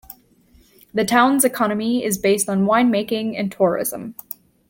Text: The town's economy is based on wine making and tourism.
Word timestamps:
The 0.95 1.05
town's 1.05 1.45
economy 1.45 2.03
is 2.03 2.17
based 2.17 2.49
on 2.49 2.65
wine 2.65 2.89
making 2.89 3.37
and 3.37 3.51
tourism. 3.51 4.15